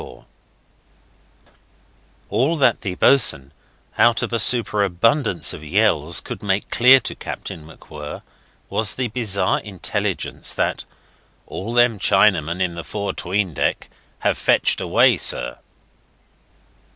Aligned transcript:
IV 0.01 0.25
All 2.31 2.57
that 2.57 2.81
the 2.81 2.95
boatswain, 2.95 3.51
out 3.99 4.23
of 4.23 4.33
a 4.33 4.39
superabundance 4.39 5.53
of 5.53 5.63
yells, 5.63 6.21
could 6.21 6.41
make 6.41 6.71
clear 6.71 6.99
to 7.01 7.13
Captain 7.13 7.63
MacWhirr 7.67 8.23
was 8.67 8.95
the 8.95 9.09
bizarre 9.09 9.59
intelligence 9.59 10.55
that 10.55 10.85
"All 11.45 11.75
them 11.75 11.99
Chinamen 11.99 12.59
in 12.63 12.73
the 12.73 12.83
fore 12.83 13.13
'tween 13.13 13.53
deck 13.53 13.91
have 14.21 14.39
fetched 14.39 14.81
away, 14.81 15.17
sir." 15.19 15.59